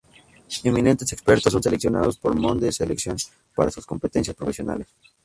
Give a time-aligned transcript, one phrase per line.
[0.63, 3.15] Eminentes expertos son seleccionados por Monde Selection
[3.55, 4.87] para sus competencias profesionales.